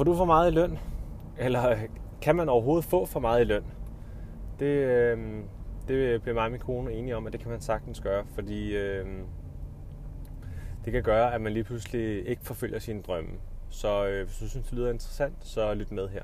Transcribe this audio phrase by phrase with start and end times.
[0.00, 0.78] Får du for meget i løn?
[1.38, 1.76] Eller
[2.22, 3.64] kan man overhovedet få for meget i løn?
[4.58, 5.18] Det, øh,
[5.88, 8.76] det bliver mig og min kone enige om, at det kan man sagtens gøre, fordi
[8.76, 9.06] øh,
[10.84, 13.30] det kan gøre, at man lige pludselig ikke forfølger sine drømme.
[13.70, 16.22] Så øh, hvis du synes, det lyder interessant, så lyt med her.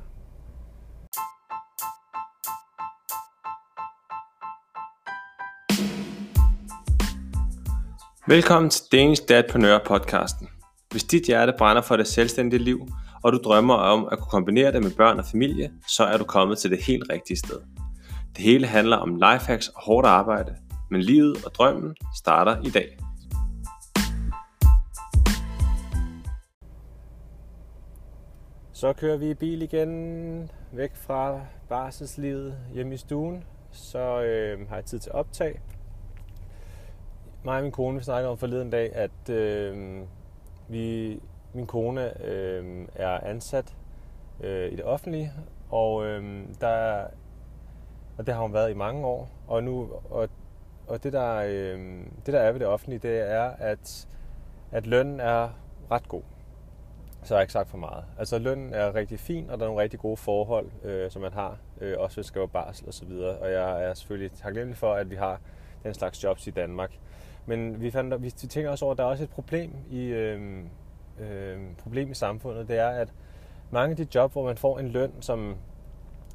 [8.28, 10.48] Velkommen til Danish Dadpreneur podcasten.
[10.90, 12.88] Hvis dit hjerte brænder for det selvstændige liv,
[13.26, 16.24] og du drømmer om at kunne kombinere det med børn og familie, så er du
[16.24, 17.60] kommet til det helt rigtige sted.
[18.36, 20.56] Det hele handler om lifehacks og hårdt arbejde,
[20.90, 22.98] men livet og drømmen starter i dag.
[28.72, 33.44] Så kører vi i bil igen, væk fra barselslivet hjemme i stuen.
[33.72, 35.60] Så øh, har jeg tid til optag.
[37.44, 40.00] Mig og min kone snakkede om forleden dag, at øh,
[40.68, 41.18] vi,
[41.56, 43.76] min kone øh, er ansat
[44.40, 45.32] øh, i det offentlige,
[45.70, 47.04] og øh, der
[48.18, 49.28] og det har hun været i mange år.
[49.48, 50.28] Og nu og,
[50.86, 51.78] og det der øh,
[52.26, 54.08] det der er ved det offentlige, det er at
[54.72, 55.48] at lønnen er
[55.90, 56.22] ret god.
[57.22, 58.04] Så har jeg ikke sagt for meget.
[58.18, 61.32] Altså lønnen er rigtig fin, og der er nogle rigtig gode forhold, øh, som man
[61.32, 63.36] har, øh, også hvis man skal barsel og så videre.
[63.36, 65.40] Og jeg er selvfølgelig taknemmelig for, at vi har
[65.82, 66.98] den slags jobs i Danmark.
[67.46, 70.64] Men vi, fandt, vi tænker også over, at der er også et problem i, øh,
[71.20, 72.68] øh, problem i samfundet.
[72.68, 73.08] Det er, at
[73.70, 75.56] mange af de job, hvor man får en løn, som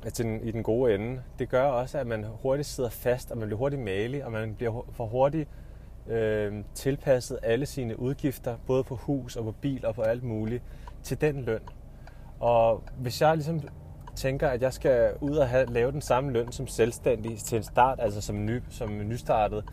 [0.06, 3.32] er til den, i den gode ende, det gør også, at man hurtigt sidder fast,
[3.32, 5.50] og man bliver hurtigt malig, og man bliver for hurtigt
[6.08, 10.64] øh, tilpasset alle sine udgifter, både på hus og på bil og på alt muligt,
[11.04, 11.62] til den løn.
[12.40, 13.62] Og hvis jeg ligesom
[14.16, 17.64] tænker, at jeg skal ud og have, lave den samme løn som selvstændig til en
[17.64, 19.64] start, altså som, ny, som nystartet,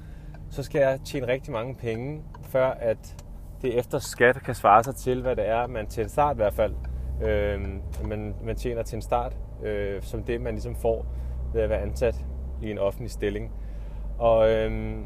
[0.51, 3.25] så skal jeg tjene rigtig mange penge, før at
[3.63, 6.37] det efter skat kan svare sig til, hvad det er, man til en start i
[6.37, 6.75] hvert fald,
[7.23, 7.61] øh,
[8.05, 11.07] man, man tjener til en start, øh, som det, man ligesom får
[11.53, 12.25] ved at være ansat
[12.63, 13.53] i en offentlig stilling.
[14.19, 14.97] Og øh,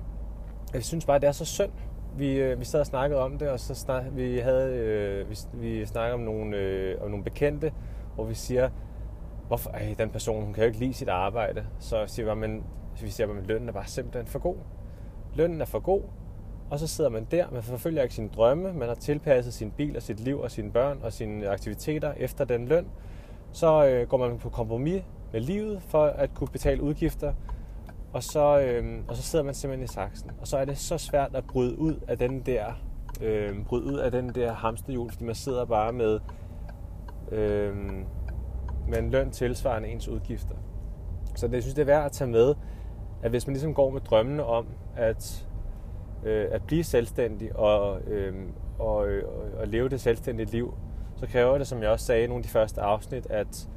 [0.74, 1.70] jeg synes bare, det er så synd.
[2.16, 5.36] Vi, øh, vi sad og snakkede om det, og så snak, vi havde øh, vi,
[5.52, 7.72] vi snakkede om nogle, øh, om nogle bekendte,
[8.14, 8.68] hvor vi siger,
[9.46, 11.66] hvorfor ej, den person, hun kan jo ikke lide sit arbejde.
[11.78, 12.64] Så siger vi, men,
[13.02, 14.56] vi siger, men lønnen er bare simpelthen for god
[15.34, 16.02] lønnen er for god,
[16.72, 19.96] og så sidder man der, man forfølger ikke sine drømme, man har tilpasset sin bil
[19.96, 22.86] og sit liv og sine børn og sine aktiviteter efter den løn.
[23.52, 25.02] Så øh, går man på kompromis
[25.32, 27.32] med livet for at kunne betale udgifter,
[28.12, 30.30] og så, øh, og så sidder man simpelthen i saksen.
[30.40, 32.64] Og så er det så svært at bryde ud af den der,
[33.20, 36.20] øh, bryde ud af den der hamsterhjul, fordi man sidder bare med,
[37.32, 37.76] øh,
[38.88, 40.54] med en løn tilsvarende ens udgifter.
[41.34, 42.54] Så det, jeg synes, det er værd at tage med,
[43.22, 44.66] at hvis man ligesom går med drømmene om
[44.96, 45.46] at,
[46.24, 48.34] øh, at blive selvstændig og, øh,
[48.78, 49.24] og, øh,
[49.58, 50.74] og leve det selvstændige liv,
[51.16, 53.68] så kræver det, som jeg også sagde i nogle af de første afsnit, at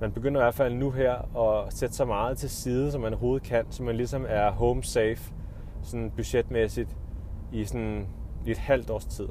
[0.00, 3.12] man begynder i hvert fald nu her at sætte så meget til side, som man
[3.12, 5.32] overhovedet kan, så man ligesom er home safe
[5.82, 6.96] sådan budgetmæssigt
[7.52, 8.06] i, sådan,
[8.46, 9.28] i et halvt års tid.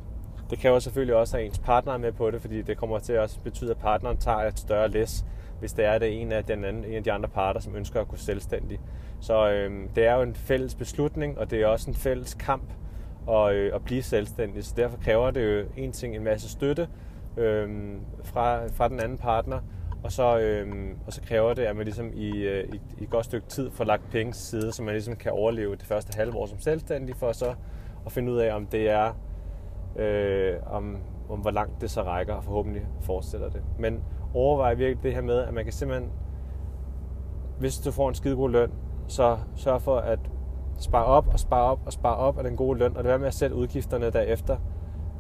[0.50, 3.14] Det kræver selvfølgelig også, at ens partner er med på det, fordi det kommer til
[3.14, 5.26] at også betyde, at partneren tager et større læs,
[5.60, 8.02] hvis det er det en af, den anden, en af de andre parter, som ønsker
[8.02, 8.80] at gå selvstændig.
[9.20, 12.74] Så øh, det er jo en fælles beslutning, og det er også en fælles kamp
[13.30, 14.66] at, øh, at blive selvstændig.
[14.66, 16.88] Så derfor kræver det jo en ting en masse støtte
[17.38, 17.70] øh,
[18.24, 19.60] fra, fra den anden partner,
[20.04, 20.68] og så, øh,
[21.08, 23.72] og så kræver det, at man ligesom i, øh, i, i et godt stykke tid
[23.72, 26.60] får lagt penge til side, så man ligesom kan overleve det første halve år som
[26.60, 27.54] selvstændig, for så
[28.06, 29.14] at finde ud af, om det er,
[29.96, 30.98] øh, om,
[31.30, 33.62] om hvor langt det så rækker, og forhåbentlig fortsætter det.
[33.80, 36.12] Men overvej virkelig det her med, at man kan simpelthen,
[37.60, 38.72] hvis du får en skidegod løn,
[39.08, 40.20] så sørg for at
[40.80, 43.20] spare op og spare op og spare op af den gode løn, og det være
[43.20, 44.58] med at sætte udgifterne derefter.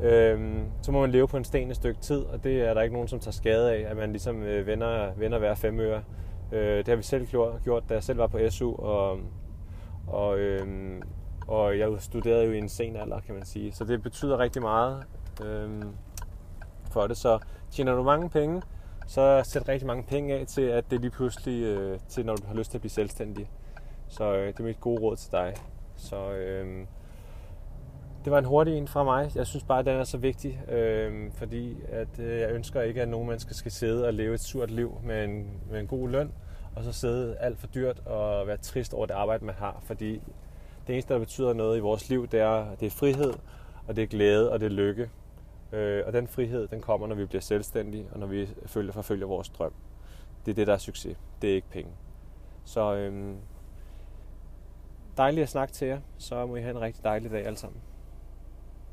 [0.01, 2.81] Øhm, så må man leve på en sten et stykke tid, og det er der
[2.81, 6.01] ikke nogen, som tager skade af, at man ligesom øh, vender, vender hver fem øre.
[6.51, 7.27] Øh, det har vi selv
[7.63, 9.17] gjort, da jeg selv var på SU, og,
[10.07, 11.01] og, øhm,
[11.47, 13.71] og jeg studerede jo i en sen alder, kan man sige.
[13.71, 15.03] Så det betyder rigtig meget
[15.43, 15.95] øhm,
[16.91, 17.17] for det.
[17.17, 17.39] Så
[17.71, 18.61] tjener du mange penge,
[19.07, 22.47] så sæt rigtig mange penge af til, at det lige pludselig, øh, til når du
[22.47, 23.49] har lyst til at blive selvstændig.
[24.07, 25.53] Så øh, det er mit gode råd til dig.
[25.95, 26.85] Så øh,
[28.25, 29.31] det var en hurtig en fra mig.
[29.35, 33.01] Jeg synes bare, at den er så vigtig, øh, fordi at, øh, jeg ønsker ikke,
[33.01, 36.09] at nogen mennesker skal sidde og leve et surt liv med en, med en god
[36.09, 36.31] løn,
[36.75, 39.81] og så sidde alt for dyrt og være trist over det arbejde, man har.
[39.83, 40.21] Fordi
[40.87, 43.33] det eneste, der betyder noget i vores liv, det er, det er frihed,
[43.87, 45.09] og det er glæde, og det er lykke.
[45.71, 49.27] Øh, og den frihed, den kommer, når vi bliver selvstændige, og når vi følger, forfølger
[49.27, 49.73] vores drøm.
[50.45, 51.17] Det er det, der er succes.
[51.41, 51.91] Det er ikke penge.
[52.65, 53.37] Så øhm,
[55.17, 55.99] dejligt at snakke til jer.
[56.17, 57.81] Så må I have en rigtig dejlig dag alle sammen.